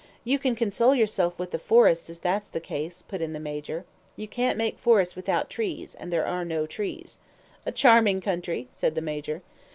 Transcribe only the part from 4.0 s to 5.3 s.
"You can't make forests